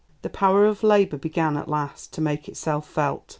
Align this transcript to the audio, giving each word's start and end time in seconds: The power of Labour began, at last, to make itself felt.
The 0.23 0.31
power 0.31 0.65
of 0.65 0.81
Labour 0.81 1.17
began, 1.17 1.55
at 1.57 1.67
last, 1.67 2.11
to 2.13 2.21
make 2.21 2.49
itself 2.49 2.89
felt. 2.89 3.29